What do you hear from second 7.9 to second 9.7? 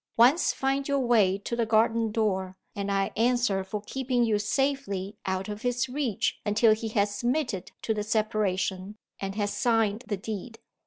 the separation, and has